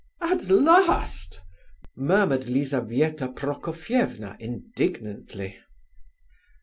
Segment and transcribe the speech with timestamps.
[0.19, 1.41] "At last!"
[1.95, 5.59] murmured Lizabetha Prokofievna indignantly.